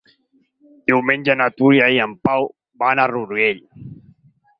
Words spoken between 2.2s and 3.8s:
Pau van al Rourell.